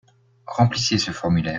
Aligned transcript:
Remplissez 0.47 0.97
ce 0.97 1.11
formulaire. 1.11 1.49